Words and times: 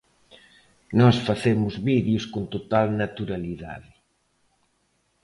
Nós 0.99 1.15
facemos 1.27 1.73
vídeos 1.89 2.25
con 2.33 2.43
total 2.53 2.87
naturalidade. 3.03 3.91